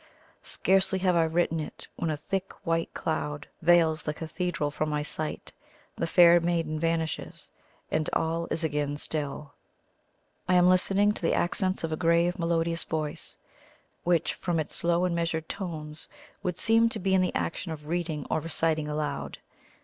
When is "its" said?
14.59-14.73